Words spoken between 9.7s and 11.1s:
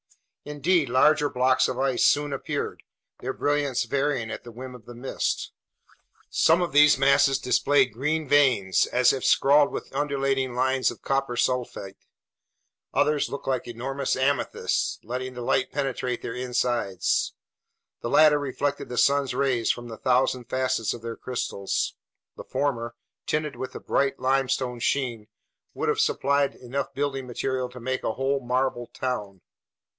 with undulating lines of